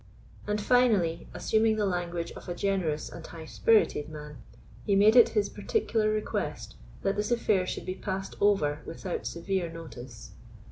And, 0.47 0.59
finally, 0.59 1.27
assuming 1.31 1.75
the 1.75 1.85
language 1.85 2.31
of 2.31 2.49
a 2.49 2.55
generous 2.55 3.07
and 3.07 3.23
high 3.27 3.45
spirited 3.45 4.09
man, 4.09 4.37
he 4.83 4.95
made 4.95 5.15
it 5.15 5.29
his 5.37 5.47
particular 5.47 6.09
request 6.09 6.73
that 7.03 7.15
this 7.15 7.29
affair 7.29 7.67
should 7.67 7.85
be 7.85 7.93
passed 7.93 8.35
over 8.41 8.81
without 8.87 9.27
severe 9.27 9.71
notice. 9.71 10.31